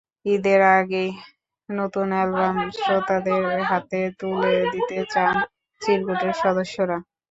ঈদের 0.25 0.61
আগেই 0.77 1.09
নতুন 1.69 2.07
অ্যালবাম 2.13 2.55
শ্রোতাদের 2.77 3.41
হাতে 3.69 4.01
তুলে 4.19 4.53
দিতে 4.73 4.97
চান 5.13 5.35
চিরকুটের 5.81 6.33
সদস্যরা। 6.41 6.97